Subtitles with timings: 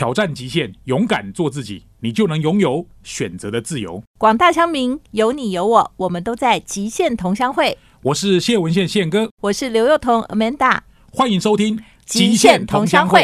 [0.00, 4.02] 挑战极限，勇敢做自己，你就能拥有选择的自由。
[4.16, 7.76] 广大乡民，有你有我，我们都在极限同乡会。
[8.04, 10.78] 我是谢文宪宪哥，我是刘幼彤 Amanda，
[11.12, 11.76] 欢迎收听
[12.06, 13.20] 《极限同乡会》。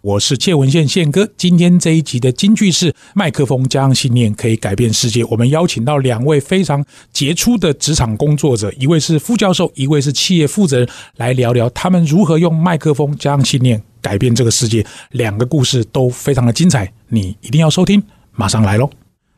[0.00, 1.28] 我是谢文宪宪哥。
[1.36, 5.24] 今天这一集的金句是：麦克风加上信念可以改变世界。
[5.24, 14.84] 我们邀请到两位非常杰出的职场工作者，一位是副教授，一位是企业负责人，来聊聊他们如何用麦克风加上信念改变这个世界。
[15.12, 18.02] 两个故事都非常的精彩，你一定要收听。
[18.32, 18.90] 马上来喽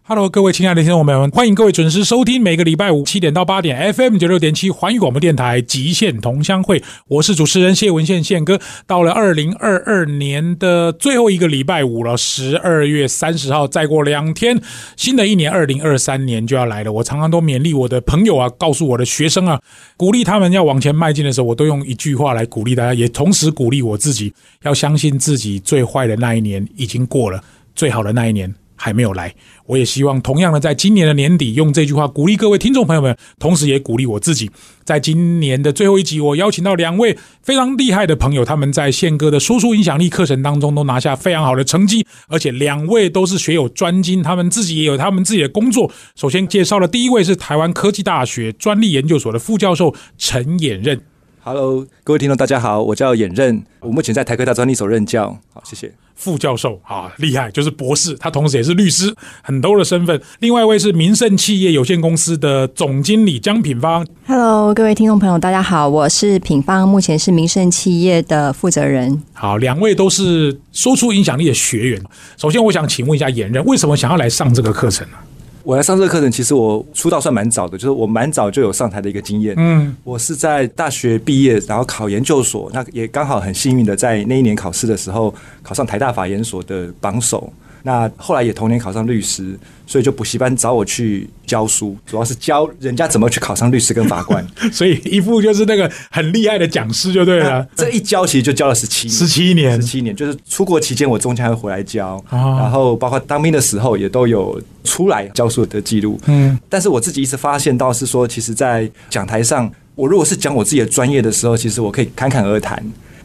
[0.06, 8.60] ！Hello，各位亲爱的听众朋友们，欢迎各位准时收听每个礼拜五七点到八点 FM 九六点七环宇广播电台极限同乡会，我是主持人谢文宪宪哥。
[8.86, 14.60] 到了二零二二年的最后一个礼拜五了，十二月三十号，再过两天，
[14.94, 16.92] 新的一年二零二三年就要来了。
[16.92, 19.58] 我常常都勉励我的朋友啊，告诉我的学生啊，
[19.96, 24.34] 鼓励他们要往前迈进的时候，我都用一句话来鼓励大家，也同时鼓励我自己，
[24.64, 27.42] 要相信自己最坏的那一年已经过了，
[27.74, 29.34] 最好的那一年还没有来。
[29.66, 34.50] 我也希望同样的，在今年的年底，用这句话鼓励各位听众朋友们，同时也鼓励我自己。
[34.84, 45.90] 在今年的最后一集，我邀请到两位非常厉害的朋友，他们在宪哥的输出影响力课程当中都拿下非常好的成绩，而且两位都是学有专精，他们自己也有他们自己的工作。
[46.14, 51.00] 首先介绍的第一位是台湾科技大学专利研究所的副教授陈衍任。
[51.46, 55.36] Hello，各位听众，大家好，我叫衍任，我目前在台科大专利所任教。
[55.52, 55.92] 好，谢谢。
[56.14, 60.18] 副教授啊，厉害，就是博士，他同时也是律师，很多的身份。
[60.38, 64.06] 另外一位是民盛企业有限公司的总经理江品芳。
[64.26, 69.22] Hello，各位听众朋友，大家好，我是品芳，目前是民盛企业的负责人。
[69.34, 72.02] 好，两位都是说出影响力的学员。
[72.38, 75.18] 首先，我想请问一下衍任，为什么想要来上这个课程呢？
[75.64, 79.54] 我来上这个课程，其实我出道算蛮早的，就是我蛮早就有上台的一个经验。
[79.56, 87.50] 嗯，我是在大学毕业，然后考研究所，那也刚好很幸运的在那一年考试的时候考上台大法研所的榜首。
[87.86, 94.44] 那后来也同年考上律师，所以就补习班找我去教书，主要是教人家怎么去考上律师跟法官。
[94.72, 97.66] 所以一副就是那个很厉害的讲师就对了。
[97.76, 106.18] 这一教其实就教了十七年，十七年十，七年，就是出国期间我中间还会回来教，哦然后包括当兵的时候也都有出来教书的记录。
[106.24, 112.82] 嗯，但是我自己一直发现到是说，其实，在讲台上，我如果是讲我自己的专业的时候，其实我可以侃侃而谈。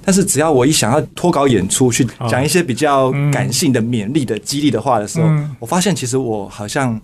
[0.10, 7.00] 但是只要我一想要脱稿演出，去讲一些比较感性的、勉励的、激励的话的时候，嗯我发现其实我好像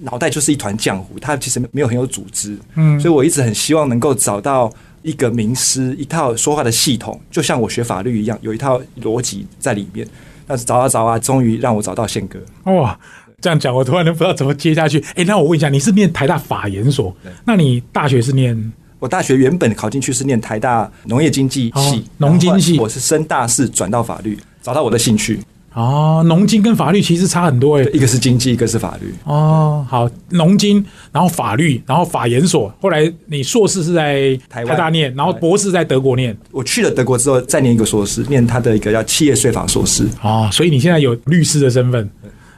[0.00, 2.54] 脑袋就是一团浆糊，它其实没有很有组织。
[2.74, 10.06] 嗯所以我一直很希望能够找到一个名师，一套说话的系统，就像我学法律一样，有一套逻辑在里面。
[10.46, 12.38] 但是找啊找啊，终于让我找到宪哥。
[12.70, 13.00] 哇，
[13.40, 15.02] 这样讲我突然都不知道怎么接下去。
[15.14, 18.72] 哎，那我问一下，你是念台大法研所对，那你大学是念？
[18.98, 25.40] 我大学原本考进去是念台大农业经济系，哦农经系我是升大四转到法律，找到我的兴趣。
[25.74, 27.82] 哦，农经跟法律其实差很多哎。
[27.92, 29.12] 一个是经济，一个是法律。
[29.24, 36.36] 哦，好，农经，然后法律，然后法研所，后来你硕士是在台大念，然后博士在德国念。
[36.52, 42.08] 我去了德国之后，再念一个硕士，念他的一个叫企业税法硕士，哦，所以你现在有律师的身份，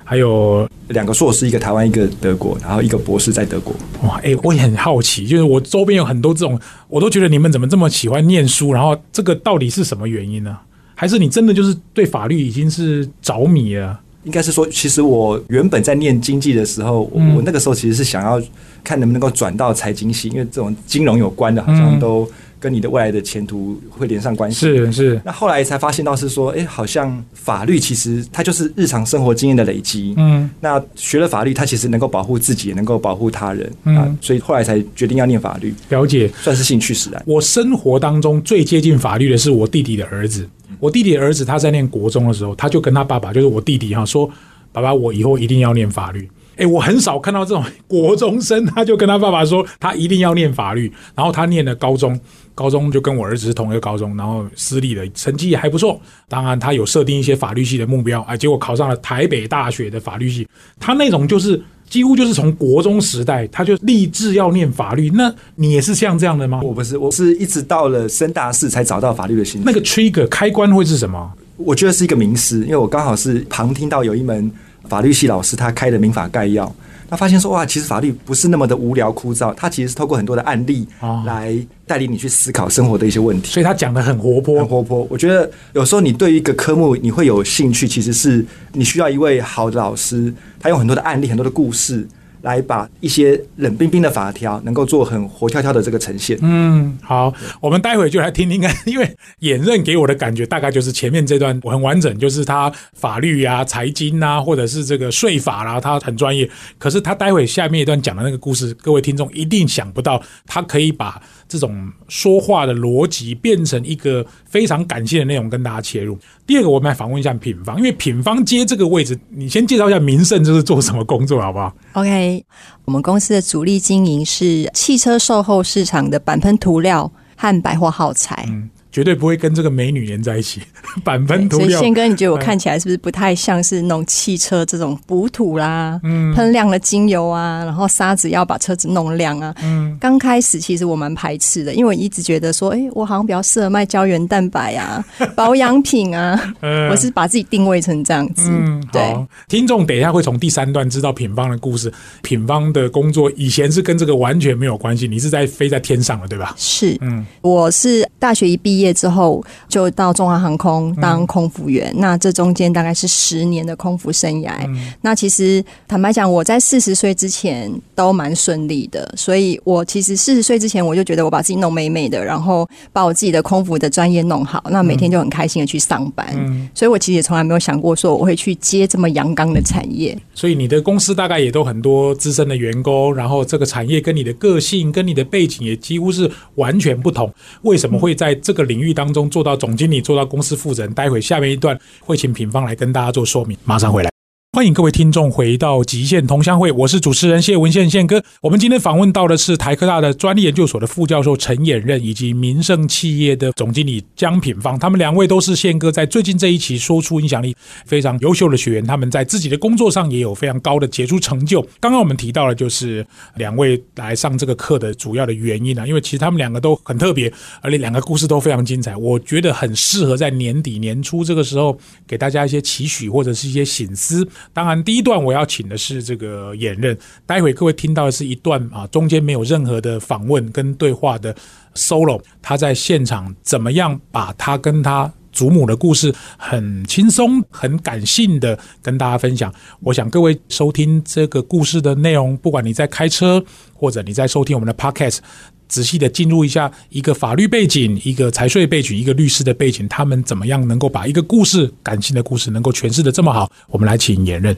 [0.09, 3.75] 还有两个硕士，一个台湾，一个德国，然后一个博士在德国。
[4.05, 6.57] 哇，哎、我也很好奇，就是我周边有很多这种，
[6.87, 10.57] 我都觉得你们怎么这么喜欢念书，然后这个到底是什么原因呢？
[10.95, 13.99] 还是你真的就是对法律已经是着迷了？
[14.23, 18.41] 应该是说，其实我原本在念经济的时候，我嗯我那个时候其实是想要
[18.85, 22.29] 看能不能够转到财经系，因为这种金融有关的，好像嗯都
[22.59, 24.61] 跟你的未来的前途会连上关系。
[24.61, 30.15] 是是，那后来才发现到是说，哎、好像法律其实它就是日常生活经验的累积。
[30.17, 36.29] 嗯那学了法律，它其实能够保护自己，也能够保护他人、嗯啊，所以后来才决定要念法律，了解。
[36.43, 37.23] 算是兴趣使然。
[37.27, 40.49] 我生活当中最接近法律的是我弟弟的儿子。
[40.79, 44.31] 我弟弟的儿子他在念国中的时候，他就跟他爸爸，就是我弟弟哈，说
[44.73, 52.19] ：“爸爸，我以后一定要念法律。”哎，我很少看到这种国中生，他就跟他爸爸说他一定要念法律，然后他念了高中，
[52.57, 56.01] 高中就跟我儿子是同一个高中，然后私立的成绩也还不错。
[56.27, 60.49] 当然，他有设定一些法律系的目标，啊，结果考上了台北大学的法律系。
[60.81, 65.11] 他那种就是几乎就是从国中时代他就立志要念法律。
[65.11, 66.61] 那你也是像这样的吗？
[66.65, 69.65] 我不是，我是一直到了升大四才找到法律的兴趣。
[69.67, 71.31] 那个 trigger 开关会是什么？
[71.59, 74.51] 我觉得是一个名师，因为我刚好是旁听到有一门
[74.89, 76.75] 法律系老师他开的民法概要，
[77.09, 81.57] 他发现说哇，其实法律不是那么的无聊枯燥，他其实是透过很多的案例哦来
[81.87, 83.51] 带领你去思考生活的一些问题。
[83.53, 84.67] 所以他讲的很活泼很。
[84.67, 92.07] 活泼，我觉得有时候你对于一个科目你会有兴趣，其实是你需要一位好的老师，他用很多的案例、很多的故事，
[92.43, 96.39] 来把一些冷冰冰的法条能够做很活跳跳的这个呈现。
[96.43, 106.49] 嗯，好，我们待会就来听听看，因为演任给我的感觉大概就是前面这段我很完整，就是他法律啊、财经啊，或者是这个税法啦、他很专业。
[106.79, 116.19] 可是他待会下面一段讲的那个故事，各位听众一定想不到，他可以把这种说话的逻辑变成一个非常感性的内容跟大家切入。
[116.47, 122.45] 第二个，我们来访问一下品方，因为品方接这个位置，你先介绍一下民盛这是做什么工作好不好？OK，
[122.85, 128.45] 我们公司的主力经营是汽车售后市场的板喷涂料和百货耗材。
[128.49, 130.63] 嗯，绝对不会跟这个美女连在一起。
[131.05, 139.55] 板喷涂所以，宪哥，你觉得我看起来是不是不太像是那种汽车这种补土啦、嗯喷亮了精油啊，然后沙子要把车子弄亮啊？
[139.63, 145.05] 嗯刚开始其实我蛮排斥的，因为我一直觉得说，哎、我好像比较适合卖胶原蛋白啊、
[145.37, 148.49] 保养品啊，呃我是把自己定位成这样子。
[148.49, 151.93] 嗯，对好，听众等一下会从第三段知道品方的故事。
[152.23, 156.55] 品方的工作以前是跟这个完全没有关系，你是在飞在天上了，对吧？
[156.57, 164.53] 是，嗯我是大学一毕业之后就到中华航空当空服员，那这中间大概是十年的空服生涯。
[164.67, 176.27] 嗯那其实坦白讲，我在四十岁之前都蛮顺利的，所以我其实四十岁之前我就觉得我把自己弄美美的，然后把我自己的空服的专业弄好，那每天就很开心的去上班。
[176.37, 180.17] 嗯，所以我其实也从来没有想过说我会去接这么阳刚的产业。
[180.35, 187.33] 所以你的公司大概也都很多资深的员工，然后这个产业跟你的个性、跟你的背景也几乎是完全不同。
[187.63, 190.93] 为什么会在这个领领域当中做到总经理、做到公司负责人？
[190.93, 194.16] 待会下面一段会请品方来跟大家做说明，马上回来。
[194.57, 198.25] 欢迎各位听众回到极限同乡会，我是主持人谢文宪宪哥。
[198.41, 204.79] 我们今天访问到的是台科大的专利研究所的副教授陈衍任，以及民盛企业的总经理江品芳。
[204.79, 207.55] 他们两位都是宪哥在最近这一期说出影响力
[207.85, 211.61] 非常优秀的学员，他们在自己的工作上也有非常高的杰出成就。
[211.79, 217.31] 刚刚我们提到了，就是两位来上这个课的主要的原因啊，因为其实他们两个都很特别，
[217.61, 224.27] 而且两个故事都非常精彩，我觉得很适合在年底年初这个时候给大家一些期许或者是一些醒思。
[224.53, 231.35] 当然，第一段我要请的是这个演任，待会各位听到的是一段啊，中间没有任何的访问跟对话的
[231.75, 235.13] solo，他在现场怎么样把他跟他。
[235.33, 239.53] 祖母的故事很轻松、很感性的跟大家分享。
[239.81, 243.45] 我想各位收听这个故事的内容，不管你在开车
[243.75, 245.19] 或者你在收听我们的 podcast，
[245.69, 253.51] 仔细的进入一下一个法律背景、一个财税背景、一个律师的背景，他们怎么样能够把一个故事、感性的故事能够诠释的这么好？
[253.69, 254.57] 我们来请演任。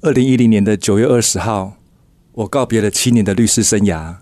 [0.00, 1.74] 二零一零年的九月二十号，
[2.32, 4.14] 我告别了七年的律师生涯，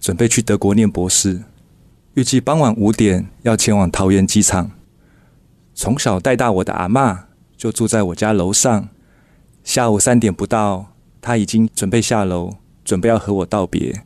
[0.00, 1.42] 准备去德国念博士。
[2.14, 4.72] 预计傍晚五点要前往桃园机场。
[5.74, 7.16] 从小带大我的阿嬷
[7.56, 8.88] 就住在我家楼上。
[9.62, 14.04] 下午三点不到，她已经准备下楼，准备要和我道别。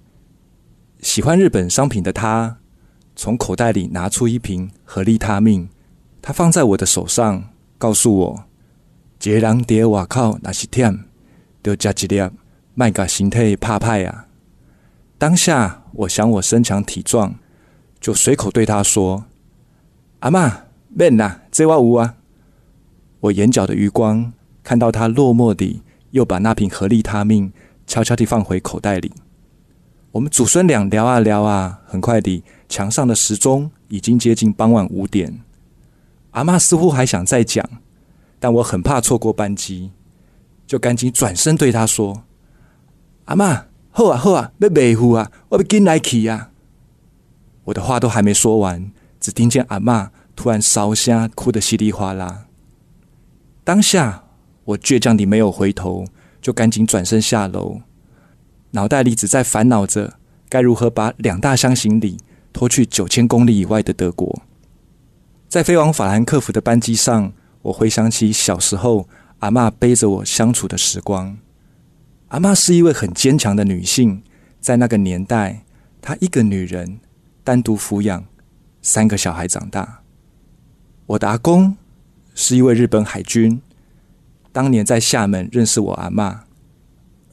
[1.06, 2.58] 喜欢日本商品的他，
[3.14, 5.68] 从口袋里拿出一瓶合利他命，
[6.20, 7.44] 他放在我的手上，
[7.78, 8.44] 告诉我。
[9.22, 10.98] 一个人伫外口若是忝，
[11.62, 12.28] 就食一粒，
[12.74, 14.26] 卖甲身体拍拍啊。
[15.16, 17.36] 当下我想我身强体壮，
[18.00, 19.26] 就随口对他说
[20.18, 20.52] ：“阿嬷，
[20.88, 22.16] 免啦，这我有啊。”
[23.20, 24.32] 我眼角的余光
[24.64, 27.52] 看到他落寞地又把那瓶合利他命
[27.86, 29.12] 悄悄地放回口袋里。
[30.16, 35.42] 我们祖孙俩聊啊聊啊，很快地墙上的时钟已经接近傍晚五点。
[36.30, 37.62] 阿嬷似乎还想再讲。
[38.40, 39.90] 但我很怕错过班机，
[40.66, 42.22] 就赶紧转身对他说
[43.26, 46.50] ：“阿嬷，好啊好啊，要维护啊，我要紧来去啊！”
[47.64, 52.46] 我的话都还没说完，只听见阿嬷突然烧香，哭得稀里哗啦。
[53.62, 54.24] 当下
[54.64, 56.06] 我倔强地没有回头，
[56.40, 57.82] 就赶紧转身下楼，
[58.72, 60.18] 脑袋里只在烦恼着
[60.48, 62.18] 该如何把两大箱行李
[62.52, 64.42] 拖去九千公里以外的德国。
[65.48, 67.32] 在飞往法兰克福的班机上。
[67.66, 69.08] 我回想起小时候
[69.40, 71.36] 阿嬷背着我相处的时光。
[72.28, 74.22] 阿嬷是一位很坚强的女性，
[74.60, 75.64] 在那个年代，
[76.00, 77.00] 她一个女人
[77.42, 78.24] 单独抚养
[78.82, 80.02] 三个小孩长大。
[81.06, 81.76] 我的阿公
[82.36, 83.60] 是一位日本海军，
[84.52, 86.45] 当年在厦门认识我阿嬷。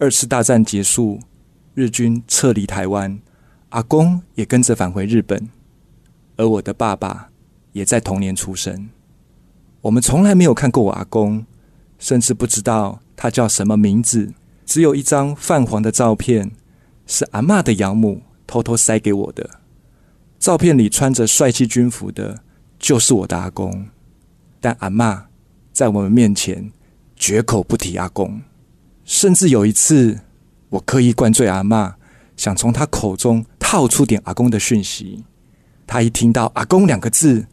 [0.04, 1.22] 二次大战结束，
[1.76, 3.18] 日军撤离台湾，
[3.70, 5.48] 阿公也跟着返回日本，
[6.36, 7.30] 而我的爸爸
[7.72, 8.90] 也在同年出生。
[9.80, 11.46] 我们从来没有看过我阿公，
[11.98, 14.34] 甚至不知道他叫什么名字。
[14.66, 16.52] 只有一张泛黄的照片，
[17.08, 19.50] 是阿嬷的养母偷偷塞给我的。
[20.38, 22.42] 照片里穿着帅气军服的，
[22.78, 23.88] 就是我的阿公。
[24.60, 25.28] 但阿嬷
[25.72, 26.74] 在我们面前
[27.16, 28.42] 绝口不提阿公，
[29.06, 30.20] 甚至有一次，
[30.70, 31.94] 我刻意灌醉阿嬷，
[32.38, 35.24] 想从她口中套出点阿公的讯息。
[35.86, 37.46] 她一听到“阿公”两个字，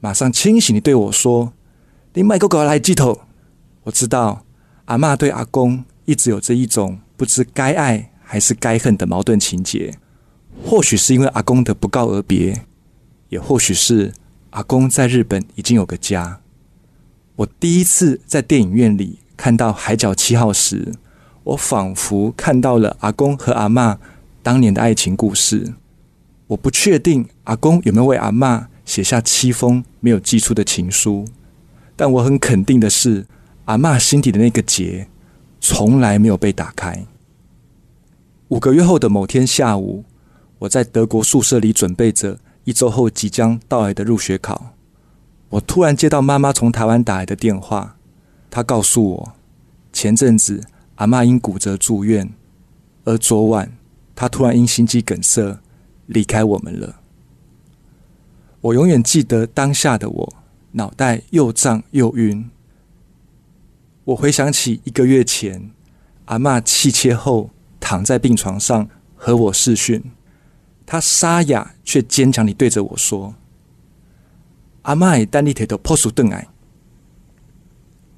[0.00, 1.52] 马上清醒地对我说
[2.14, 3.22] ：“你卖狗狗来鸡头。”
[3.84, 4.44] 我知道
[4.84, 9.98] 阿嬷对阿公一直有着一种不知该爱还是该恨的矛盾情节。
[10.64, 12.64] 或许是因为阿公的不告而别，
[13.30, 14.12] 也或许是
[14.50, 16.40] 阿公在日本已经有个家。
[17.34, 20.92] 我第一次在电影院里看到《海角七号》时，
[21.42, 23.96] 我仿佛看到了阿公和阿嬷
[24.40, 25.74] 当年的爱情故事。
[26.46, 31.24] 我不确定阿公有没有为阿嬷写下七封没有寄出的情书，
[31.96, 33.26] 但我很肯定的是，
[33.64, 35.08] 阿嬷心底的那个结
[35.60, 37.04] 从来没有被打开。
[38.46, 40.04] 五个月后的某天下午。
[40.60, 44.74] 我在德国宿舍里准备着一周后即将到来的入学考，
[45.48, 47.96] 我突然接到妈妈从台湾打来的电话，
[48.54, 49.32] 他告诉我，
[49.94, 50.62] 前阵子
[50.96, 52.30] 阿妈因骨折住院，
[53.04, 53.72] 而昨晚
[54.14, 55.58] 他突然因心肌梗塞
[56.04, 57.00] 离开我们了。
[58.60, 60.34] 我永远记得当下的我，
[60.72, 62.50] 脑袋又胀又晕。
[64.04, 65.70] 我回想起一个月前，
[66.26, 67.48] 阿妈气切后
[67.80, 70.04] 躺在病床上和我视讯。
[70.84, 73.34] 他沙哑却坚强地对着我说
[74.82, 76.48] ：“阿麦，丹尼铁的破树凳矮。”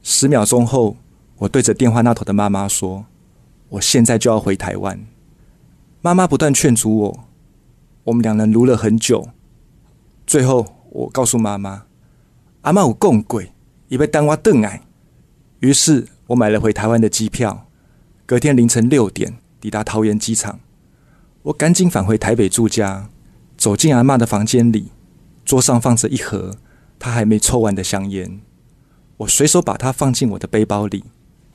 [0.06, 0.98] 十秒钟后，
[1.38, 3.06] 我对着电话那头的妈妈说
[3.70, 5.06] ：“我现在就要回台湾。”
[6.02, 7.24] 妈妈不断劝阻我，
[8.04, 9.30] 我们两人撸了很久。
[10.26, 11.86] 最后，我告诉妈妈
[12.60, 13.52] ：“阿妈有共贵，
[13.88, 14.82] 已被耽我瞪矮。”
[15.60, 17.66] 于是我买了回台湾的机票，
[18.26, 20.60] 隔天凌晨六点抵达桃园机场。
[21.44, 23.08] 我赶紧返回台北住家，
[23.56, 24.92] 走进阿妈的房间里，
[25.46, 26.58] 桌上放着一盒
[26.98, 28.42] 她还没抽完的香烟。
[29.18, 31.04] 我随手把它放进我的背包里，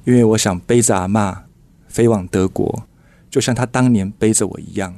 [0.05, 1.43] 因为我想背着阿妈
[1.87, 2.83] 飞往德国，
[3.29, 4.95] 就像她当年背着我一样。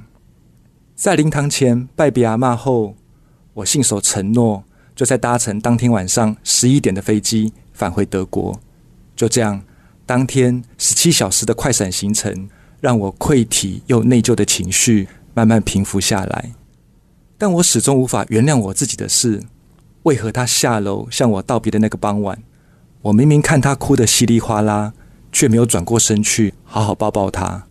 [0.96, 2.96] 在灵堂前拜别阿妈后，
[3.54, 4.64] 我信守承诺，
[4.96, 8.60] 就在搭乘当天晚上十一点的飞机返回德国。
[9.16, 9.64] 就这样，
[10.06, 12.50] 当天十七小时的快闪行程。
[12.82, 16.52] 让我愧体又内疚的情绪慢慢平复下来，
[17.38, 19.40] 但我始终无法原谅我自己的是，
[20.02, 22.42] 为何他下楼向我道别的那个傍晚，
[23.04, 24.94] 我明明看他哭得稀里哗啦，
[25.32, 27.66] 却没有转过身去好好抱抱他。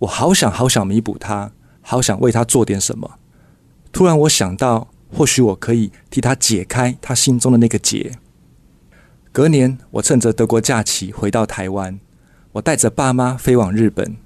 [0.00, 1.50] 我好想好想弥补他，
[1.80, 3.18] 好想为他做点什么。
[3.90, 8.18] 突然，我想到，或许我可以替他解开他心中的那个结。
[9.32, 11.98] 隔年，我趁着德国假期回到台湾。
[12.52, 14.16] 我带着爸妈飞往日本，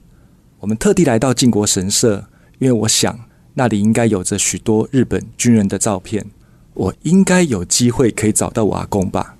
[0.60, 2.26] 我们特地来到靖国神社，
[2.58, 3.20] 因为我想
[3.54, 6.26] 那里应该有着许多日本军人的照片，
[6.74, 9.36] 我应该有机会可以找到我阿公吧。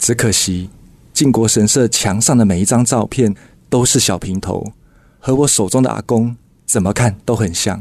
[0.00, 0.68] 只可惜
[1.12, 3.32] 靖国神社墙上的每一张照片
[3.68, 4.72] 都是小平头，
[5.20, 6.34] 和我手中的阿公
[6.66, 7.80] 怎么看都很像。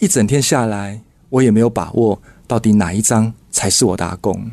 [0.00, 1.00] 一整天下来，
[1.30, 4.50] 我也没有把握到底哪一张才是我的阿公。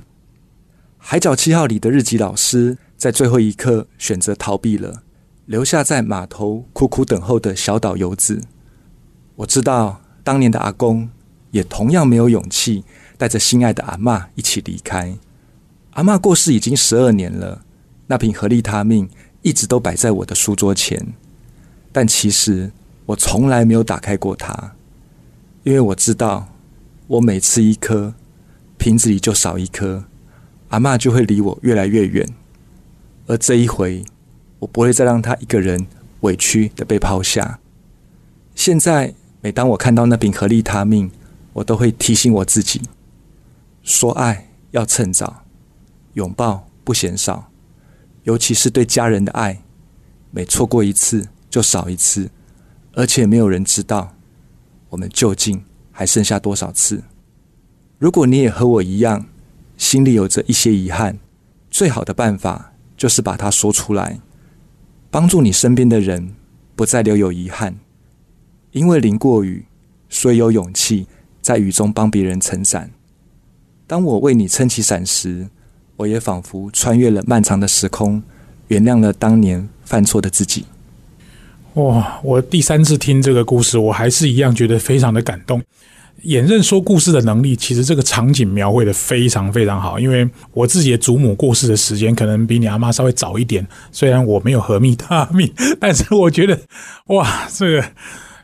[0.98, 2.78] 海角七号里的日籍老师。
[2.96, 5.04] 在最后一刻选择逃避了，
[5.46, 8.42] 留下在码头苦苦等候的小岛游子。
[9.36, 11.10] 我知道当年的阿公
[11.52, 12.86] 也同样没有勇气
[13.18, 15.18] 带着心爱的阿妈一起离开。
[15.94, 17.64] 阿妈过世已经十二年了，
[18.08, 19.08] 那瓶合利他命
[19.42, 21.14] 一直都摆在我的书桌前，
[21.92, 22.72] 但其实
[23.06, 24.74] 我从来没有打开过它，
[25.64, 26.48] 因为我知道
[27.06, 28.14] 我每吃一颗，
[28.78, 30.06] 瓶子里就少一颗，
[30.70, 32.28] 阿妈就会离我越来越远。
[33.28, 34.04] 而这一回，
[34.60, 35.86] 我不会再让她一个人
[36.22, 37.60] 委屈的被抛下。
[38.56, 41.12] 现在，每当我看到那瓶合利他命，
[41.54, 42.82] 我都会提醒我自己：
[43.84, 45.43] 说爱要趁早，
[46.13, 47.51] 拥抱不嫌少，
[48.24, 49.62] 尤其是对家人的爱，
[50.32, 52.29] 每错过一次就少一次，
[52.93, 54.15] 而且没有人知道
[54.89, 57.03] 我们究竟还剩下多少次。
[58.00, 59.25] 如果你也和我一样，
[59.77, 61.20] 心里有着一些遗憾，
[61.70, 62.72] 最好的办法。
[62.96, 64.22] 就是把它说出来，
[65.10, 66.36] 帮助你身边的人
[66.74, 67.75] 不再留有遗憾。
[68.72, 69.65] 因为淋过雨，
[70.08, 71.08] 所以有勇气
[71.41, 72.91] 在雨中帮别人撑伞。
[73.88, 75.50] 当我为你撑起伞时，
[75.98, 78.22] 我也仿佛穿越了漫长的时空，
[78.68, 80.66] 原谅了当年犯错的自己。
[81.76, 82.20] 哇！
[82.24, 85.62] 我第三次听这个故事，我还是一样觉得非常的感动。
[86.22, 90.00] 演任说故事的能力，其实这个场景描绘的非常非常好。
[90.00, 96.58] 因为我自己的祖母过世的时间可能比你阿妈稍微早一点，虽然我没有和密他命，但是我觉得，
[97.08, 97.86] 哇，这个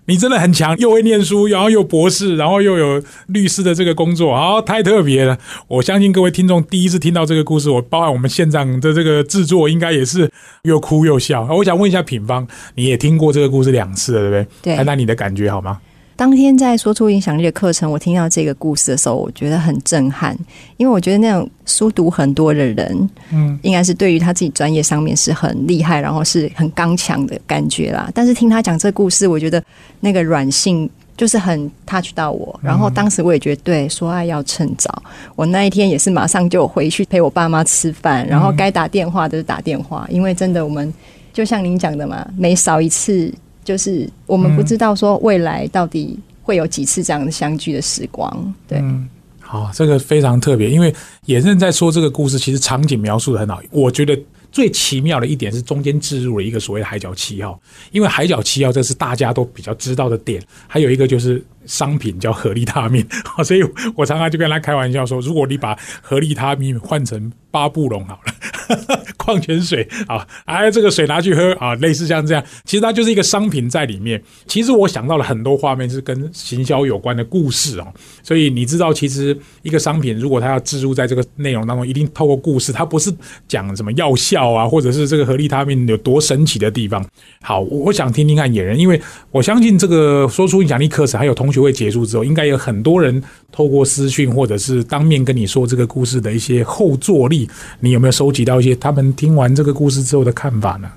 [0.09, 5.37] 你真的很强，又会念书，然后又博士，然后又有律师的这个工作，好，太特别了。
[5.67, 10.27] 我相信各位听众第一次听到这个故事，我包含我们现场的这个制作，应该也是
[10.63, 11.47] 又哭又笑。
[11.55, 14.73] 我想问一下品芳，你也听过这个故事两次了，对不对？
[14.73, 15.79] 对谈谈你的感觉好吗？
[16.19, 20.37] 当天在说出影响力的课程，我听到这个故事的时候，我觉得很震撼，
[20.75, 28.11] 因为我觉得那种书读很多的人，嗯，应该是对于他自己专业上面是很厉害，然后是很刚强的感觉啦。
[28.13, 29.63] 但是听他讲这故事，我觉得
[30.01, 32.59] 那个软性就是很 touch 到我。
[32.61, 35.01] 然后当时我也觉得，对，说爱要趁早。
[35.37, 40.93] 我那一天也是马上就回去陪我爸妈吃饭，然后该打电话的就打电话，因为真的我们
[41.31, 43.33] 就像您讲的嘛，每少一次。
[43.69, 48.81] 就是我们不知道说未来到底会有几次这样的相聚的时光，对。
[49.39, 50.91] 好，这个非常特别，因为
[51.25, 53.61] 野人在说这个故事，其实场景描述的很好。
[53.69, 54.19] 我觉得
[54.51, 57.59] 最奇妙的一点是中间置入了一个所谓的海角七号，
[57.91, 63.05] 因为海角七号这是大家都比较知道的点，还有一个就是商品叫合利他命，
[63.45, 63.61] 所以
[63.95, 68.33] 我常常就跟他开玩笑说，如果你把合力他命换成巴布隆好了。
[69.17, 74.21] 矿泉水啊，哎，这个水拿去喝啊，类似像这样，其实它就是一个商品在里面。
[74.47, 77.87] 其实我想到了很多画面是跟行销有关的故事哦，
[78.23, 83.11] 所以你知道，其实一个商品如果它要置入在这个内容当中，一定透过故事，它不是
[83.47, 87.05] 讲什么药效啊，或者是这个合利他命有多神奇的地方。
[87.41, 88.99] 好，我想听听看野人，因为
[89.31, 93.21] 我相信这个说出影响力课程还有同学会结束之后，应该有很多人
[93.51, 97.49] 透过私讯或者是当面跟你说这个故事的一些后坐力，
[97.79, 100.89] 你有没有收集到一些他们听完这个故事之后的看法呢？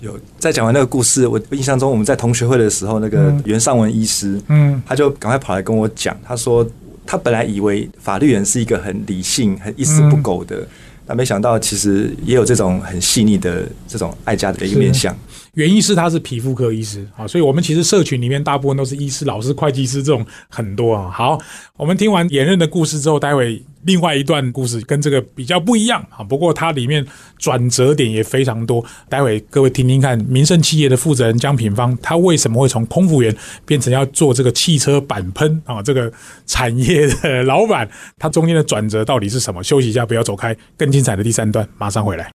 [0.00, 6.64] 有在讲完那个故事，我印象中我们在同学会的时候，那个袁尚文医师，嗯，他就赶快跑来跟我讲，他说
[7.04, 10.64] 他本来以为法律人是一个很理性、很一丝不苟的，
[11.04, 15.12] 但没想到其实也有这种很细腻的这种爱家的一个面相。
[15.58, 21.10] 袁医师他是皮肤科医师啊，所以我们其实社群里面大部分都是医师、老师、会计师这种很多啊。
[21.10, 21.36] 好，
[21.76, 27.04] 我们听完演任的故事之后，待会另外一段故事跟这个比较不一样啊，不过它里面
[27.38, 28.84] 转折点也非常多。
[29.08, 33.36] 待会各位听听看，民生企业的负责人江品芳，他为什么会从空服员
[33.66, 36.12] 变成要做这个汽车板喷啊这个
[36.46, 37.90] 产业的老板？
[38.16, 39.60] 他中间的转折到底是什么？
[39.64, 42.37] 休息一下，不要走开，更精彩的第三段马上回来。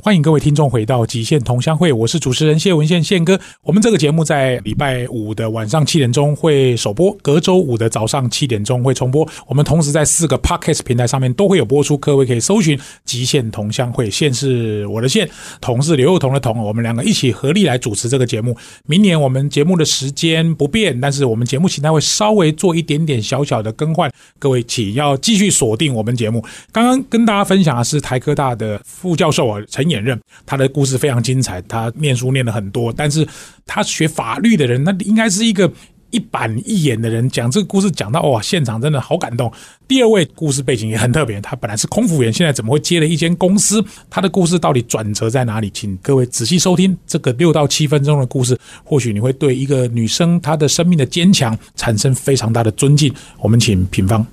[0.00, 3.38] 欢迎各位听众回到《极限同乡会》，我是主持人谢文宪宪哥。
[3.64, 9.28] 我们这个节目在礼拜五的晚上七点钟会首播，隔周五的早上七点钟会重播。
[9.48, 15.28] 我们同时在四个 Podcast 平台上面都会有播出，各位可以搜寻《极限同乡会》，线是我的线，
[15.60, 18.56] 同是刘幼彤的同，我们两个一起合力来主持这个节目。
[18.86, 24.08] 明年我们节目的时间不变，但是我们节目形态会稍微做一点点小小的更换，
[24.38, 26.44] 各位请要继续锁定我们节目。
[26.70, 29.87] 刚刚跟大家分享的是台科大的副教授啊陈。
[29.88, 31.60] 演任，他的故事非常精彩。
[31.62, 33.26] 他念书念了很多，但是
[33.66, 35.70] 他学法律的人，那应该是一个
[36.10, 37.28] 一板一眼的人。
[37.28, 39.52] 讲这个故事讲到哇，现场真的好感动。
[39.86, 43.84] 第二位故事背景也很特别，他本来是空服员，现在怎么会接了一间公司？
[44.08, 45.70] 他的故事到底转折在哪里？
[45.70, 53.12] 请各位仔细收听这个六到七分钟的故事，或许你会对一个女生她的生命的坚强产生非常大的尊敬。
[53.40, 54.26] 我们请品芳，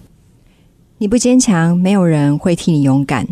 [0.98, 3.28] 你不坚强，没有人会替你勇敢。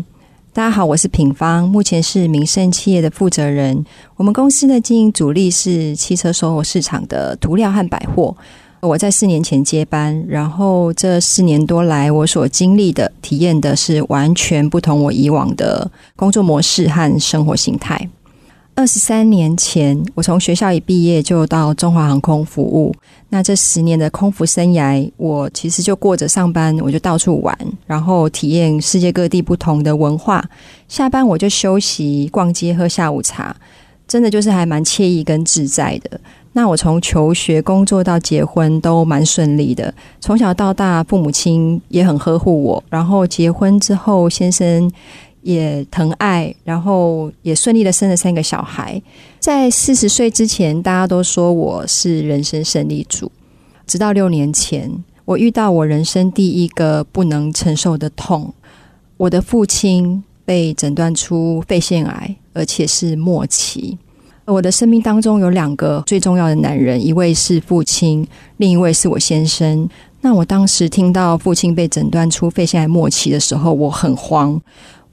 [0.54, 3.84] 大家好，我是品方，目前是民生企业的负责人。
[4.14, 8.32] 我们公司的经营主力是汽车售后市场的涂料和百货。
[8.80, 18.08] 我在四年前接班，然后这四年多来，我所经历的、体验的是完全不同我以往的工作模式和生活形态。
[18.76, 22.92] 二十三年前，我从学校一毕业就到中华航空服务。
[23.28, 27.56] 那这十年的空服生涯，我其实就过着上班我就到处玩，
[27.86, 30.44] 然后体验世界各地不同的文化。
[30.88, 33.54] 下班我就休息、逛街、喝下午茶，
[34.08, 36.20] 真的就是还蛮惬意跟自在的。
[36.52, 39.94] 那我从求学、工作到结婚都蛮顺利的。
[40.20, 42.82] 从小到大，父母亲也很呵护我。
[42.90, 44.90] 然后结婚之后，先生。
[45.44, 49.00] 也疼爱，然后也顺利的生了三个小孩。
[49.38, 53.30] 在四十岁之前，大家都说我是人生胜利组。
[53.86, 54.90] 直到六年前，
[55.26, 58.54] 我遇到我人生第一个不能承受的痛。
[59.18, 63.98] 我的父亲被诊断出肺腺癌，而且是末期。
[64.46, 68.26] 我的生命当中有两个最重要的男人，一位是父亲，
[68.56, 69.88] 另一位是我先生。
[70.22, 74.58] 那我当时听到父亲被诊断出肺腺癌末期的时候，我很慌。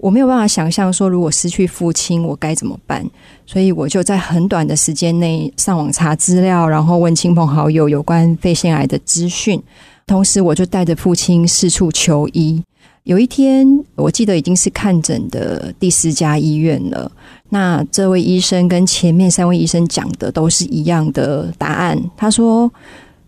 [0.01, 3.07] 我没有办法想象说，如果失去父亲，我该怎么办？
[3.45, 9.61] 所以我就在很短的时间内上网查资料，然后问亲朋好友有关肺腺癌的资讯。
[10.07, 12.63] 同时，我就带着父亲四处求医。
[13.03, 17.11] 有一天，我记得已经是看诊的第四家医院了。
[17.49, 21.99] 那这位医生跟前面三位医生讲的都是一样的答案。
[22.17, 22.71] 他说，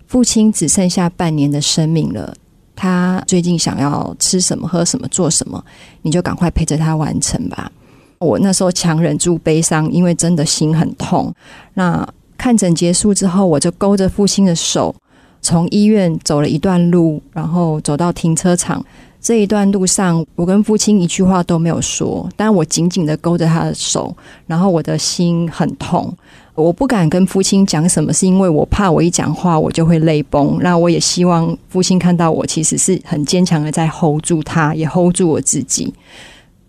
[0.08, 2.34] 父亲只剩下半年的生命了。
[2.76, 5.64] 他最近想要吃什么、喝什么、做什么，
[6.02, 7.72] 你就赶快陪着他完成吧。
[8.20, 11.34] 我那时候强忍住悲伤，因为真的心很痛。
[11.74, 12.08] 那
[12.38, 14.96] 看诊结束之后，我就勾着父亲的手，
[15.42, 18.84] 从医院走了一段路，然后走到停车场。
[19.22, 24.14] 这一段路上，我跟父亲一句话都没有说，但我紧紧的勾着他的手，
[24.48, 26.14] 然后我的心很痛，
[26.56, 30.58] 我不敢跟父亲讲什么，是因为我怕我一讲话我就会泪崩。
[30.62, 35.94] 那我也希望父亲看到我其实是很坚强的在 hold 住他，也 hold 住我自己。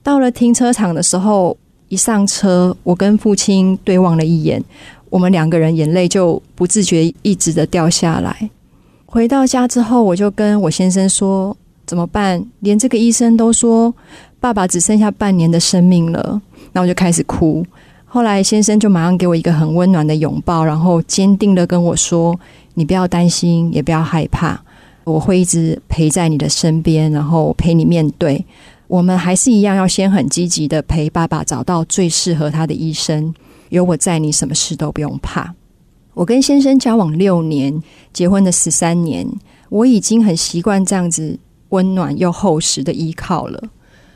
[0.02, 1.56] 到了停车场的时候，
[1.88, 4.62] 一上车，我跟父亲对望了一眼，
[5.10, 8.50] 我们两个人眼泪就不自觉一直的掉下来。
[9.06, 11.56] 回到家之后，我就跟我先生说。
[11.86, 12.42] 怎么办？
[12.60, 13.94] 连这个医生都说
[14.40, 16.40] 爸爸只剩下半年的生命了，
[16.72, 17.62] 那我就开始哭。
[18.14, 22.38] 后来先生就马上给我一个很温暖的拥抱，然后坚定的跟我说
[22.74, 24.56] ：“你不要担心，也不要害怕，
[25.02, 28.46] 我会一直陪在你的身边，然后陪你面对。
[28.86, 33.34] 我们还是一样要先很积极的陪爸爸找到最适合他的医生。
[33.70, 35.52] 有我在，你什么事都不用怕。”
[36.14, 39.26] 我跟先生交往六年，结婚的十三年，
[39.70, 41.36] 我已经很习惯这样子。
[41.70, 43.60] 温暖又厚实的依靠了，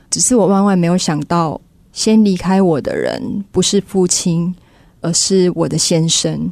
[0.09, 1.61] 只是我万万没有想到，
[1.99, 4.55] 先离开我的人不是父亲，
[5.01, 6.49] 而是我的先生。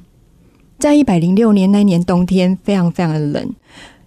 [0.76, 3.54] 在一百零六年那年冬天，非常非常的冷。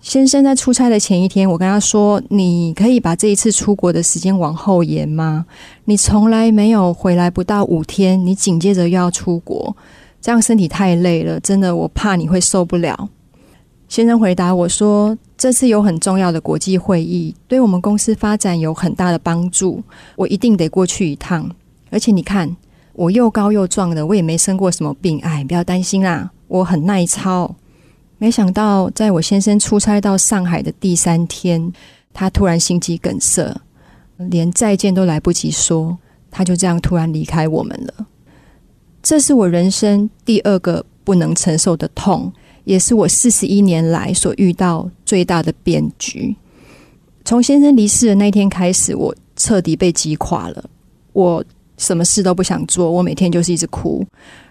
[0.01, 5.45] 先生在出差的前一天，我跟他说：“你可以把这一次出国的时间往后延吗？
[5.85, 9.73] 你从来没有回来不到五天，你紧接着又要出国，
[10.19, 13.07] 这样身体太累了，真的，我怕你会受不了。”
[13.87, 19.81] 先生回答我说：“这次有很重要的国际会议，对我们公司发展有很大的帮助，
[20.17, 21.49] 我一定得过去一趟。
[21.89, 22.53] 而且你看，
[22.91, 27.55] 我又高又壮的，我也没生过什么病，哎，不要担心啦，我很耐操。
[28.17, 31.71] 没想到，在我先生出差到上海的第三天，
[32.11, 33.55] 他突然心肌梗塞，
[34.17, 35.97] 连再见都来不及说，
[36.29, 38.07] 他就这样突然离开我们了。
[39.01, 42.33] 这是我人生第二个不能承受的痛。”
[42.69, 46.35] 也是我四十一年来所遇到最大的变局。
[47.25, 50.63] 从先生离世的那天开始，我彻底被击垮了。
[51.13, 51.43] 我
[51.77, 54.05] 什么事都不想做，我每天就是一直哭，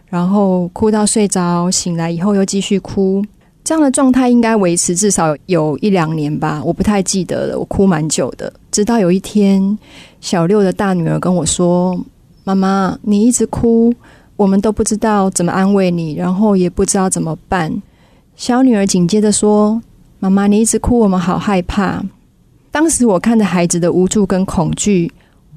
[0.08, 3.24] 然后哭到睡着，醒来以后又继续哭。
[3.62, 7.56] 这样的状态应该维持至少有一两年吧，我不太记得了。
[7.56, 9.78] 我哭蛮久的，直到有一天，
[10.20, 11.96] 小六的大女儿跟我说
[12.42, 13.94] ：“妈妈，你一直哭，
[14.34, 17.72] 我们都不知道怎么安慰你，然后也不知道怎么办。”
[18.38, 19.82] 小女儿紧接着说
[20.20, 22.00] ：“妈妈，你一直哭，我们好害怕。”
[22.70, 25.12] 当时我看着孩子的无助跟恐惧，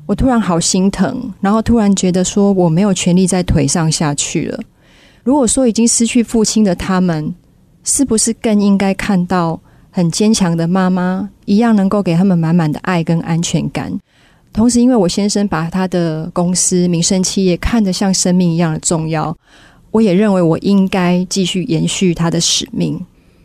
[0.08, 4.60] 我突然好心疼，然后突然觉得说我没有权利再腿上下去了。
[5.24, 7.36] 如果说已经失去父亲的他们，
[7.84, 9.60] 是不是更应该看到
[9.92, 13.96] 很坚强的妈妈，一样能够给他们满满的爱跟安全感？
[14.52, 19.38] 同时，因为我先生把他的公司民生企业看得像生命一样的重要。
[19.92, 23.00] 我也认为我应该继续延续他的使命。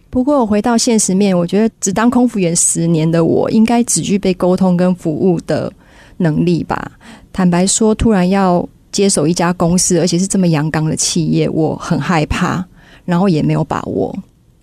[0.09, 5.70] 不过，我回到现实面，我觉得只当空服员十年的我，应该只具备沟通跟服务的
[6.18, 6.92] 能力吧。
[7.32, 12.64] 坦白说，突然要接手一家公司，而且是这么阳刚的企业，我很害怕，
[13.04, 14.16] 然后也没有把握。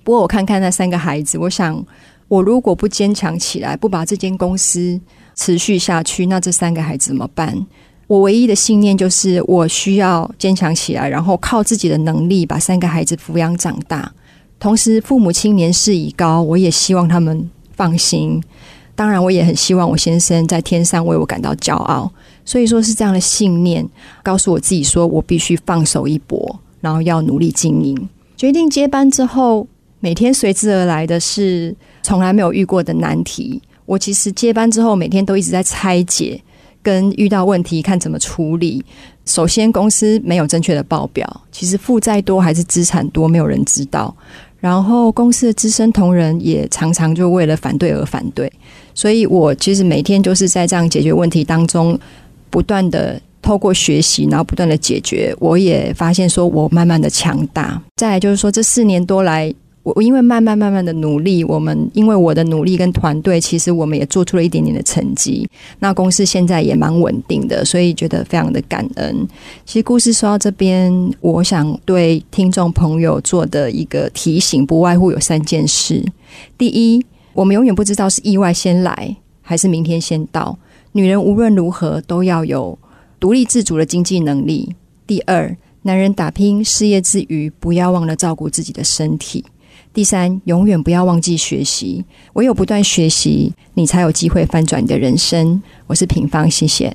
[0.03, 1.85] 不过，我看看那三个孩子，我想，
[2.27, 4.99] 我如果不坚强起来，不把这间公司
[5.35, 7.55] 持续下去，那这三个孩子怎么办？
[8.07, 14.11] 我唯一的信念就是，我需要坚强起来，然后靠自己的能力把三个孩子抚养长大。
[14.59, 18.41] 同时，父母亲年事已高，我也希望他们放心。
[18.95, 22.11] 当然，我也很希望我先生在天上为我感到骄傲。
[22.45, 23.87] 所以说是这样的信念，
[24.21, 28.09] 告诉我自己说我必须放手一搏，然后要努力经营。
[28.35, 29.65] 决定接班之后，
[29.99, 33.61] 每天随之而来的是从来没有遇过的难题。
[33.85, 36.41] 我其实接班之后，每天都一直在拆解。
[36.83, 38.83] 跟遇到问题看怎么处理。
[39.25, 44.13] 首先，公司没有正确的报表，其实负债多还是资产多，没有人知道。
[44.59, 48.51] 然后，公司的资深同仁也常常就为了反对而反对。
[48.93, 51.97] 所以我其实每天就是在这样解决问题当中，
[52.49, 55.35] 不断的透过学习，然后不断的解决。
[55.39, 57.81] 我也发现说，我慢慢的强大。
[57.95, 59.53] 再来就是说，这四年多来。
[59.83, 65.47] 我我因为慢慢慢慢的努力，我们因为我的努力跟团队，其实我们也做出了一点点的成绩。
[65.79, 69.27] 那公司现在也蛮稳定的，所以觉得非常的感恩。
[69.65, 76.03] 其实故事说到这边，我想对听众朋友做的一个提醒，不外乎有三件事：
[76.57, 80.57] 第一，我们永远不知道是意外先来还是明天先到？
[80.93, 82.77] 女人无论如何都要有
[83.19, 84.73] 独立自主的经济能力。
[85.05, 89.43] 第二，男人打拼事业之余，不要忘了照顾自己的身体。
[89.93, 92.03] 第三，永远不要忘记学习，
[92.33, 95.61] 唯有不断学习，你才有机会翻转你的人生。
[95.85, 96.91] 我是品方，谢谢。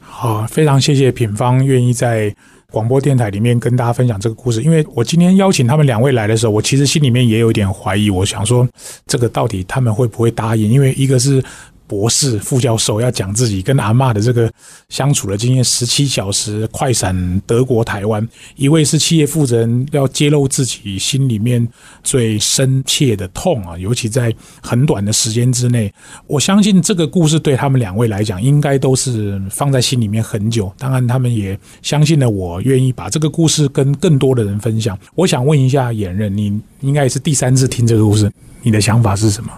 [0.00, 2.34] 好，非常谢谢品方愿意在
[2.72, 4.62] 广播电台里面跟大家分享这个故事。
[4.62, 8.66] 因为我今天邀请他们两位来的时候，我其实心里面也有点怀疑，我想说
[9.06, 10.70] 这个到底他们会不会答应？
[10.70, 11.44] 因为一个是。
[11.88, 14.48] 博士、副教授要讲自己跟阿妈的这个
[14.90, 18.26] 相处的经验，十七小时快闪德国、台湾。
[18.56, 21.66] 一位是企业负责人，要揭露自己心里面
[22.04, 25.92] 最深切的痛啊，尤其在很短的时间之内。
[26.26, 30.70] 我相信这个故事对他们两位来讲，应该都是放在心里面很久。
[30.78, 34.98] 当然，他们也相信了我，愿意把这个故事跟更多的人分享。
[35.14, 38.30] 我想问一下演任，你应该也是第三次听这个故事，
[38.62, 39.50] 你的想法是什么？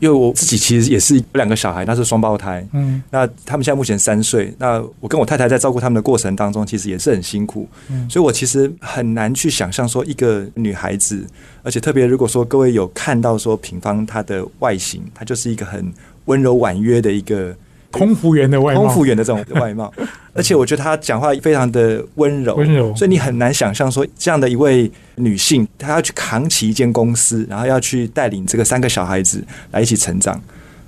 [0.00, 2.66] 因为我自己其实也是有两个小孩，那是双胞胎。
[2.72, 4.54] 嗯，那他们现在目前三岁。
[4.58, 7.68] 那我跟我太太在照顾他们的过程当中，其实也是很辛苦。
[7.88, 11.24] 嗯，所以我其实很难去想象说一个女孩子，
[11.62, 15.92] 而且特别如果说各位有看到说平方她的外形，她就是一个很
[16.26, 17.54] 温柔婉约的一个。
[17.98, 19.92] 空服员的外貌，空服员的这种外貌，
[20.34, 30.40] 而且我觉得她讲话非常的温柔，温柔，所以你很难想象说这样的一位女性，她要去扛起一间公司，然后要去带领这个三个小孩子来一起成长。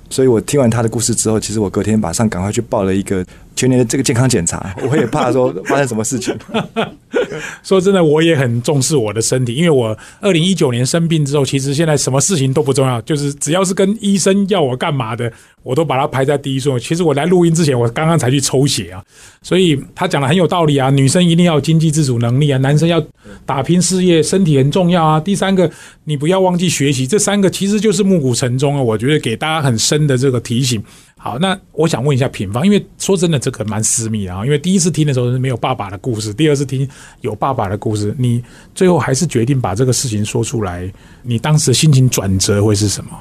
[0.09, 3.25] 所以我听完她的故事之后，其实我隔天马上赶快去报了一个
[3.57, 6.33] 全年的这个健康检查， 我也怕说发生什么事情。
[7.61, 15.29] 说真的，我也很重视我的身体，因为我二零一九年生病之后，其实现在什么事情都不重要，就是只要是跟医生要我干嘛的，
[15.67, 16.79] 我都把它排在第一顺位。
[16.79, 19.03] 其实我来录音之前，我刚刚才去抽血啊，
[19.41, 20.89] 所以他讲的很有道理啊。
[20.89, 23.05] 女生一定要有经济自主能力啊，男生要
[23.45, 25.19] 打拼事业，身体很重要啊。
[25.19, 25.69] 第三个，
[26.05, 28.81] 你不要忘记学习，这三个其实就是暮鼓晨钟啊。
[28.81, 30.81] 我觉得给大家很深的这个提醒。
[31.17, 34.45] 好，那我想问一下品方，因为说真的，这个蛮私密的啊。
[34.45, 36.87] 因为第一次听的时候是没有爸爸的故事，第二次听
[37.19, 38.41] 有爸爸的故事，你
[38.73, 40.89] 最后还是决定把这个事情说出来，
[41.23, 43.11] 你当时的心情转折会是什么？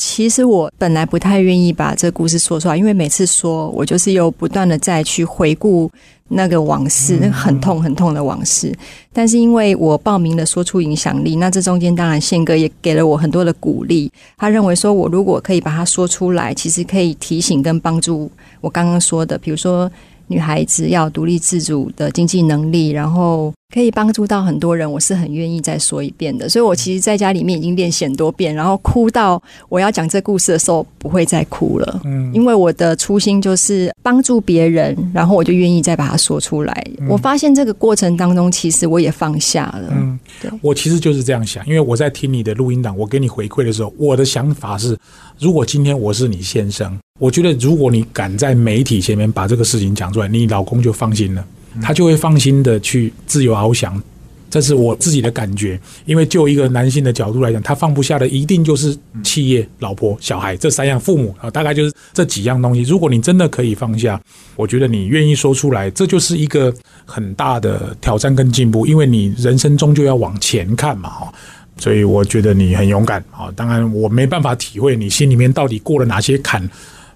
[0.00, 5.90] 其实我本来不太愿意把这故事说出来，因为每次说，我就是又不断的再去回顾
[6.28, 8.74] 那个往事，那很痛很痛的往事。
[9.12, 14.10] 但是因为我报名了说出影响力，那这中间当然宪哥也给了我很多的鼓励。
[14.38, 18.30] 他认为说我如果可以把它说出来，其实可以提醒跟帮助
[18.62, 19.90] 我刚刚说的，比如说。
[20.32, 26.48] 女孩子要独立自主的经济能力，然后可以帮助到很多人，我是很愿意再说一遍的。
[26.48, 32.00] 所以我其实在家里面已经练习很多遍，然后哭到我要讲这故事的时候不会再哭了。
[32.04, 36.86] 嗯，因为我的初心就是帮助别人，然后我就愿意再把它说出来。
[37.08, 39.92] 我发现这个过程当中，其实我也放下了。
[39.92, 44.98] 嗯，对，我其实就是这样想，因为我在听你的录音档，我给你回馈的时候，我的想法是，
[45.38, 46.98] 如果今天我是你先生。
[47.18, 51.44] 我觉得，如果你敢在媒体前面把这个事情讲出来，你老公就放心了，
[51.82, 54.02] 他就会放心的去自由翱翔。
[54.48, 55.78] 这是我自己的感觉。
[56.06, 62.82] 因为就一个男性的角度来讲，他放不下的一定就是企业、老婆、小孩这三样，父母啊，大概就是这几样东西。
[62.82, 64.20] 如果你真的可以放下，
[64.56, 68.84] 我觉得你愿意说出来，这就是一个很大的挑战跟进步。
[68.84, 71.32] 因为你人生终究要往前看嘛，哈。
[71.78, 73.52] 所以我觉得你很勇敢啊。
[73.54, 76.68] 当然，我没办法体会你心里面到底过了哪些坎。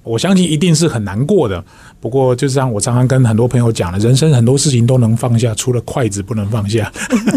[0.04, 1.64] 我相信一定是很难过的，
[2.00, 6.92] 不过就像我常常跟很多朋友讲的，人生很多事情都能放下，除了筷子不能放下。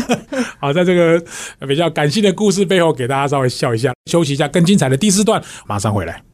[0.60, 1.23] 好，在这个
[1.67, 6.26] 比较感性的故事背后，给大家稍微笑一下，休息一下，更精彩的第四段马上回来。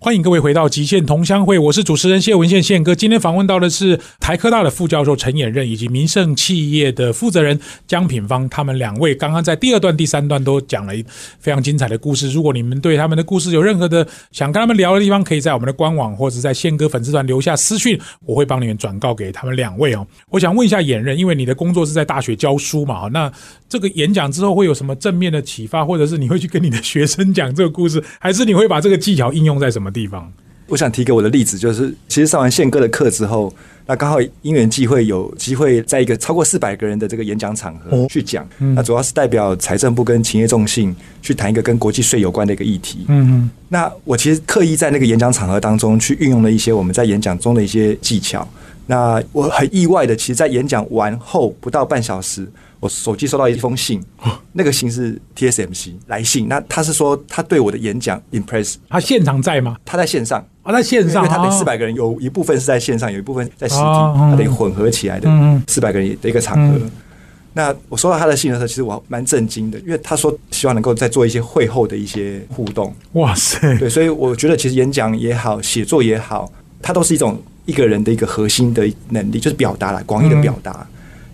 [0.00, 2.94] 欢迎各位回到极限同乡会，我是主持人谢文宪宪哥。
[2.94, 8.46] 今天访问到的是台科大的副教授陈衍任，以及民盛企业的负责人江品芳。
[8.50, 10.92] 他们两位刚刚在第二段、第三段都讲了
[11.38, 12.30] 非常精彩的故事。
[12.30, 20.06] 如果你们对他们的故事有任何的想跟他们聊的地方，可以在我们的官网或者在宪哥粉丝团留下私讯，我会帮你们转告给他们两位哦。
[20.28, 23.32] 我想问一下衍任，因为你的工作是在大学教书嘛，那
[23.70, 29.93] 这个演讲之后会有什么正面的启发，或者是你会去跟你的学生讲这个故事，还是你会把这个技巧应用在什么？
[29.94, 30.30] 地方，
[30.66, 33.54] 我想提给我的例子就是，其实上完宪哥的课之后，
[33.86, 43.04] 那刚好因缘际会有机会在一个超过四百个人的这个演讲场合去讲，那主要是代表财政部跟企业众信去谈一个跟国际税有关的一个议题。
[43.08, 48.46] 嗯嗯，那我其实刻意在那个演讲场合当中去运用了一些我们在演讲中的一些技巧。
[48.86, 52.46] 那我很意外的，其实，在演讲完后不到半小时。
[52.80, 53.98] 我手机收到一封信，
[54.52, 56.46] 那个信是 TSMC 来信。
[56.48, 59.78] 那他是说他对我的演讲 impress，他现场在吗？
[59.86, 65.30] 他在线上啊，在线上，因为他等四百个人，有一部分是在线上，有一部分在实体，他等于混合起来的
[65.66, 66.78] 四百个人的一个场合。
[67.54, 72.94] 那我收到他的信的时候，其实我蛮震惊的，因为他说希望能够再做一些会后的一些互动。
[73.12, 80.86] 哇塞，对，所以我觉得其实演讲也好，写作也好，它都是一种一个人的一个核心的能力，就是表达了，广义的表达。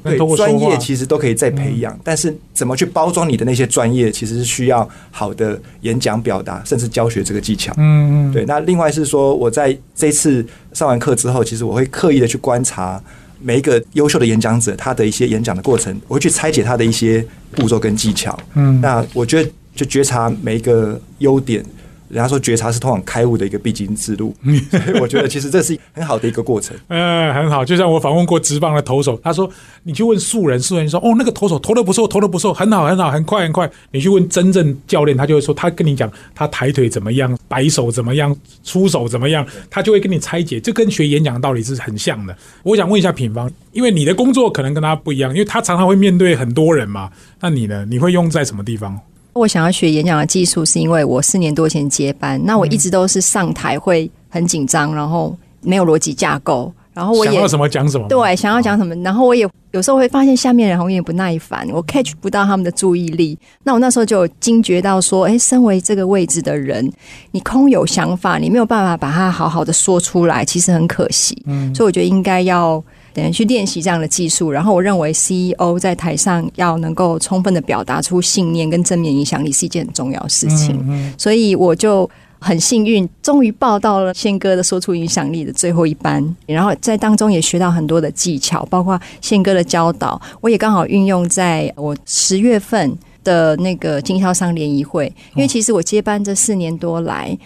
[0.03, 7.71] 对专业其实都可以再培养，但是怎么去包装你的那些专业，其实是需要好的演讲表达，甚至教学这个技巧。
[7.77, 12.99] 嗯嗯，对，那另外是说，我在这次上完课之后，其实我会刻意的去观察
[13.43, 18.39] 每一个优秀的演讲者他的一些演讲的过程，我会去拆解他的一些步骤跟技巧。
[18.55, 21.63] 嗯那我觉得就觉察每一个优点。
[22.11, 24.35] 人家说觉察是通往开悟的一个必经之路，
[24.71, 26.77] 所以我觉得其实这是很好的一个过程。
[26.89, 29.49] 嗯，很好，就像我访问过职棒的投手，他说
[29.85, 33.71] 你去问素人，素人说哦那个投手投的不错，投的不错，很好很好，很快很快。
[33.93, 42.37] 你去问真正教练，他就会说他跟你讲他抬腿怎么样，摆手怎么样，出手怎么样，他就会跟你拆解，这跟学演讲的道理是很像的。
[42.65, 47.87] 我想问一下品方，因为你的工作可能跟他不一样，因为他常常会面对很多人嘛，那你呢？
[47.89, 48.99] 你会用在什么地方？
[49.33, 58.09] 我想要学演讲的技术，是因为我四年多前接班，那我一直都是上台会很紧张，然后没有逻辑架构，然后我也想要什么讲什么？
[58.09, 63.39] 对想要讲什么，然后我也有时候会发现下面人好像有点不耐烦，我 catch 不到他们的注意力。
[63.63, 66.91] 那我那时候就惊觉到说，哎，身为这个位置的人，
[67.31, 71.41] 你空有想法，你没有办法把它好好的说出来，其实很可惜。
[71.47, 72.83] 嗯，所以我觉得应该要。
[73.13, 97.37] 等于去练习这样的技术，然后我认为 CEO 在台上要能够充分的表达出信念跟正面影响力是一件很重要的事情，所以我就很幸运，终于报到了宪哥的说出影响力的最后一班，然后在当中也学到很多的技巧，包括宪哥的教导，我也刚好运用在我十月份的那个经销商联谊会，因为其实我接班这四年多来，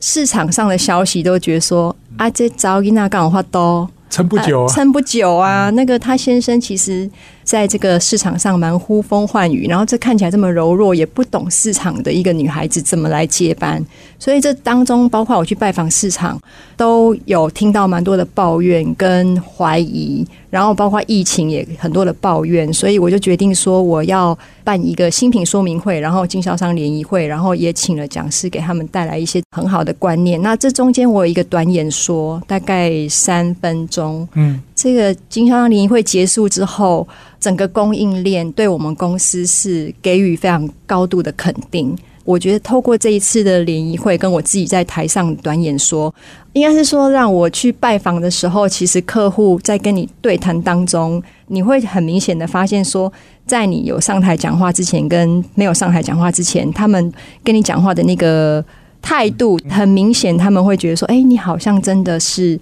[0.00, 3.88] 市场上的消息都觉得说啊，这早伊那刚好都。
[4.10, 5.70] 撑不久啊，撑不久啊。
[5.70, 7.08] 那个他先生其实
[7.48, 13.82] 在这个市场上蛮呼风唤雨，然后这看起来这么柔弱，也不懂市场的一个女孩子怎么来接班。
[14.18, 16.38] 所以这当中，包括我去拜访市场，
[16.76, 30.42] 都有听到蛮多的抱怨跟怀疑，然后包括疫情也很多的抱怨，所以我就决定说我要办一个新品说明会，然后经销商联谊会，然后也请了讲师给他们带来一些很好的观念。
[30.42, 34.28] 那这中间我有一个短演说，大概三分钟。
[34.34, 37.06] 嗯，这个经销商联谊会结束之后，
[37.40, 41.98] 整个供应链对我们公司是给予非常高度的肯定。
[42.24, 46.14] 我觉得透过这一次的联谊会，跟我自己在台上短演说，
[46.52, 53.12] 应该是说让我去拜访的时候，其实客户在跟你对谈当中，你会很明显的发现说，
[53.46, 57.12] 在你有上台讲话之前，跟没有上台讲话之前，他们
[57.42, 58.64] 跟你讲话的那个
[59.02, 62.60] 态度，很明显，他们会觉得说，哎，你好像真的是。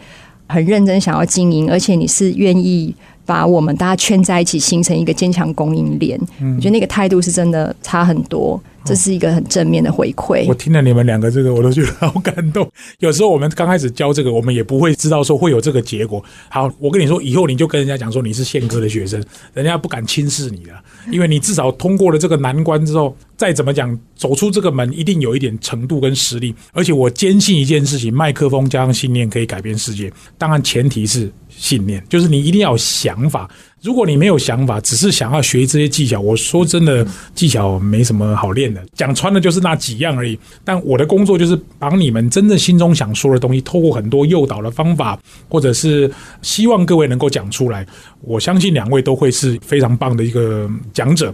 [0.49, 6.19] 很认真想要经营，而且你是愿意把我们大家圈在一起，形成一个坚强供应链。
[6.57, 10.46] 我觉得那个态度是真的差很多，这是一个很正面的回馈。
[10.46, 12.70] 我听了你们两个这个，我都觉得好感动。
[13.01, 16.25] 有时候我们刚开始教这个，我们也不会知道说会有这个结果。
[16.49, 19.22] 好，我跟你说，以后你就跟人家讲说你是宪哥的学生，
[19.53, 26.55] 人家不敢轻视你了，因为你至少通过了这个难关之后，再怎么讲走出这个门，一定有一点程度跟实力。
[26.72, 30.12] 而且我坚信一件事情：麦克风加上信念可以改变世界。
[30.38, 33.51] 当然，前提是信念，就是你一定要有想法。
[33.87, 38.85] 如果你没有想法，只是想要学这些技巧，我说真的，技巧没什么好练的。
[38.94, 40.37] 讲穿了就是那几样而已。
[40.64, 45.16] 但我的工作就是把你们真正心中想说的东西，透过很多诱导的方法，
[45.49, 46.11] 或者是
[46.42, 47.87] 希望各位能够讲出来。
[48.22, 51.33] 我相信两位都会是非常棒的一个讲者。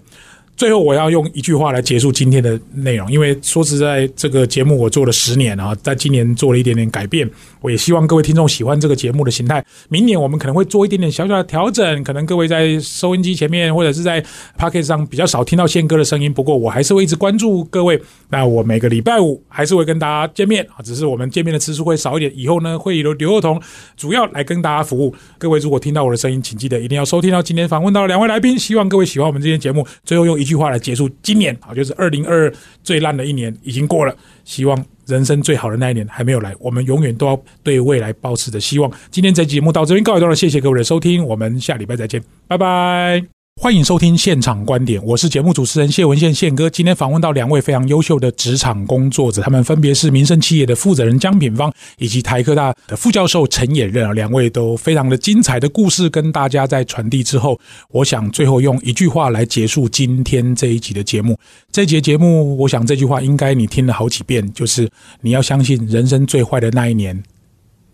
[0.55, 7.29] 最后，我要用一句话来结束今天的内容，因为说实在，这个节目我做了十年啊，在今年做了一点点改变。
[7.61, 9.65] 我也希望各位听众喜欢这个节目的形态。
[9.89, 18.01] 明年我们可能会做一点点小小的调整，可能各位在收音机前面或者是在 p o c k e t 上比较少听到宪哥的声音，不过我还是会一直关注各位。
[18.29, 22.31] 那我每个礼拜五还是会跟大家见面啊，只是我们见面的次数会少一点。
[22.37, 23.61] 以后呢，会由刘幼彤
[23.97, 25.15] 主要来跟大家服务。
[25.39, 28.59] 各位如果听到我的声音，请记得一定要收听到今天访问到两位来宾。
[28.59, 29.87] 希望各位喜欢我们这天节目。
[30.05, 36.55] 最后用一句话来结束今年啊，就是二零二二最烂的一年已经过了，希望人生最好的那一年还没有来。
[36.59, 38.91] 我们永远都要对未来保持着希望。
[39.11, 43.42] 今天这节目到这边告一段落，谢谢各位的收听，我们下礼拜再见，拜拜。
[43.61, 46.71] 欢迎收听现场观点，我是节目主持人谢文宪宪哥。
[46.71, 57.61] 今天访问到两位非常优秀的职场工作者，他们分别是民生企业的负责人江品芳以及台科大的副教授陈衍任，两位都非常的精彩的故事跟大家在传递之后，
[57.91, 61.39] 我想最后用一句话来结束今天这一集的节目。
[61.71, 64.89] 这节节目，我想这句话应该你听了好几遍，就是
[65.21, 67.23] 你要相信人生最坏的那一年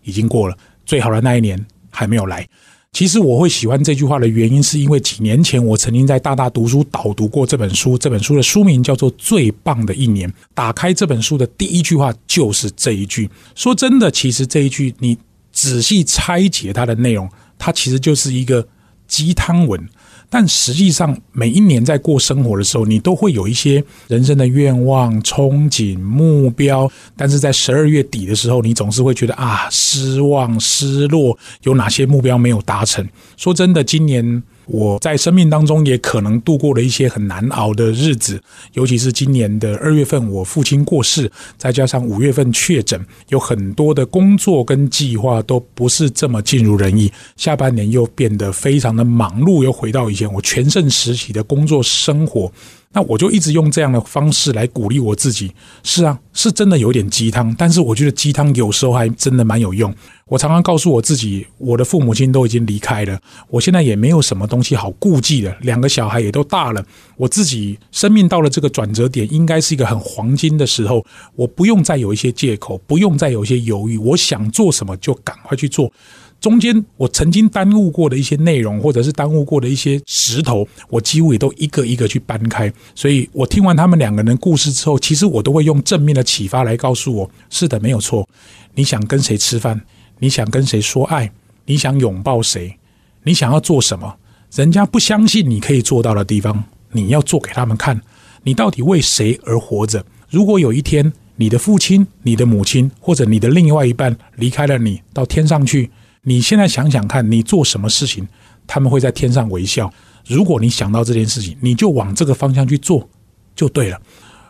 [0.03, 2.47] 已经过了，最好的那一年还没有来。
[2.91, 10.29] 其实我会喜欢这句话的原因，是因为几年前我曾经在大大读书导读过这本书，这本书的书名叫做《最棒的一年》。
[10.53, 13.29] 打开这本书的第一句话就是这一句。
[13.55, 15.17] 说真的，其实这一句你
[15.51, 18.67] 仔细拆解它的内容，它其实就是一个
[19.07, 19.87] 鸡汤文。
[20.29, 26.89] 但实际上，每一年在过生活的时候，你都会有一些人生的愿望、憧憬、目标。
[27.17, 33.07] 但是在十二月底的时候，你总是会觉得啊，失望、失落，有哪些目标没有达成？
[33.37, 34.43] 说真的，今年。
[34.71, 38.39] 我在生命当中也可能度过了一些很难熬的日子，
[38.73, 47.11] 尤其是今年的二月份，我父亲过世，再加上五月份确诊，有很多的工作跟计划都不是这么尽如人意。
[47.35, 52.51] 下半年又变得非常的忙碌，又回到以前我全盛时期的工作生活。
[52.91, 55.51] 那我就一直用这样的方式来鼓励我自己。
[55.83, 59.93] 是啊，是真的有点鸡汤，但是我觉得鸡汤有时候还真的蛮有用。
[60.29, 63.19] 我常常告诉我自己，我的父母亲都已经离开了，
[63.49, 65.57] 我现在也没有什么东西好顾忌的。
[65.61, 66.85] 两个小孩也都大了，
[67.17, 71.03] 我自己生命到了这个转折点，应该是一个很黄金的时候。
[71.35, 75.91] 我不用再有一些借口，不用再有一些犹豫，我想做什么就赶快去做。
[76.39, 82.71] 中间我曾经耽误过的一些内容，或者是耽误过的一些石头，我几乎也都一个一个去搬开。
[82.93, 88.29] 所以我听完他们两个人故事之后，其实我都会用正面的启发来告诉我：是的，没有错。
[88.75, 89.81] 你想跟谁吃饭？
[90.19, 91.31] 你想跟谁说爱？
[91.65, 92.77] 你想拥抱谁？
[93.23, 94.15] 你想要做什么？
[94.51, 98.01] 人家不相信你可以做到的地方，你要做给他们看。
[98.43, 100.03] 你到底为谁而活着？
[100.29, 105.91] 如果有一天你的父亲、你的母亲或者你的另外一半离开了你，到天上去。
[106.23, 108.27] 你现在想想看，你做什么事情，
[108.67, 109.91] 他们会在天上微笑。
[110.25, 113.07] 如果你想到这件事情，你就往这个方向去做，
[113.55, 114.01] 就对了。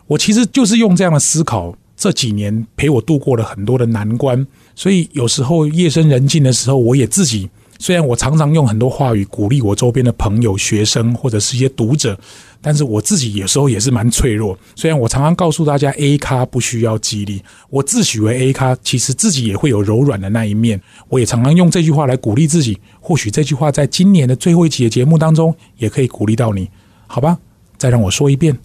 [0.06, 4.46] 我其实就是用这样的思考，这几年陪我度过了很多的难关。
[4.80, 7.50] 所以有时候夜深人静的时候，我也自己。
[7.78, 12.18] 虽然我常常用很多话语鼓励我周边的朋友、学生或者是一些读者，
[12.62, 14.58] 但是我自己有时候也是蛮脆弱。
[14.74, 20.80] 虽然我常常告诉大家 A 咖不需要激励，我自诩为 A 咖，其实自己也会有柔软的那一面。
[21.10, 22.80] 我也常常用这句话来鼓励自己。
[23.00, 26.70] 或许这句话在今年的最后一期的节目当中也可以鼓励到你，
[27.06, 27.36] 好吧？
[27.76, 28.58] 再让我说一遍，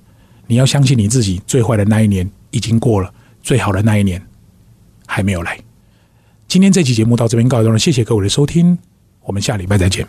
[0.47, 1.41] 你要相信你自己。
[1.45, 3.13] 最坏的那一年已经过了，
[3.43, 4.25] 最好的那一年
[5.05, 5.59] 还没有来。
[6.55, 8.77] 今天这期节目到这边告一段落，谢谢各位的收听。
[9.23, 10.03] 我们下礼拜再见。